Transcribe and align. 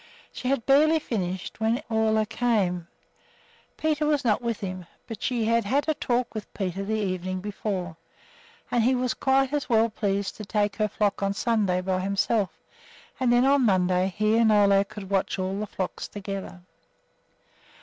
She 0.31 0.47
had 0.47 0.65
barely 0.65 0.97
finished 0.97 1.59
when 1.59 1.83
Ole 1.87 2.25
came. 2.25 2.87
Peter 3.77 4.03
was 4.03 4.25
not 4.25 4.41
with 4.41 4.61
him; 4.61 4.87
but 5.05 5.21
she 5.21 5.45
had 5.45 5.63
had 5.65 5.87
a 5.87 5.93
talk 5.93 6.33
with 6.33 6.51
Peter 6.55 6.83
the 6.83 6.95
evening 6.97 7.39
before, 7.39 7.95
and 8.71 8.83
he 8.83 8.95
was 8.95 9.13
quite 9.13 9.53
as 9.53 9.69
well 9.69 9.89
pleased 9.91 10.37
to 10.37 10.43
take 10.43 10.77
her 10.77 10.87
flock 10.87 11.21
on 11.21 11.35
Sunday 11.35 11.81
by 11.81 11.99
himself, 11.99 12.49
and 13.19 13.31
then 13.31 13.45
on 13.45 13.61
Monday 13.63 14.11
he 14.17 14.39
and 14.39 14.51
Ole 14.51 14.83
could 14.85 15.11
watch 15.11 15.37
all 15.37 15.59
the 15.59 15.67
flocks 15.67 16.07
together. 16.07 16.61